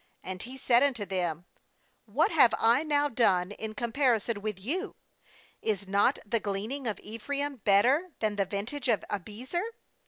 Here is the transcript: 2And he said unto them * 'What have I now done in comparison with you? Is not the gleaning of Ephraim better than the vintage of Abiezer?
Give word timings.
2And 0.25 0.41
he 0.41 0.57
said 0.57 0.81
unto 0.81 1.05
them 1.05 1.45
* 1.75 1.79
'What 2.07 2.31
have 2.31 2.55
I 2.57 2.81
now 2.83 3.07
done 3.07 3.51
in 3.51 3.75
comparison 3.75 4.41
with 4.41 4.57
you? 4.59 4.95
Is 5.61 5.87
not 5.87 6.17
the 6.25 6.39
gleaning 6.39 6.87
of 6.87 6.99
Ephraim 7.03 7.57
better 7.57 8.09
than 8.19 8.35
the 8.35 8.45
vintage 8.45 8.87
of 8.87 9.05
Abiezer? 9.11 9.61